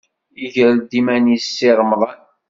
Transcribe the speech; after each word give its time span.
Iger-d 0.45 0.91
iman-nnes 0.99 1.45
Si 1.55 1.69
Remḍan. 1.77 2.19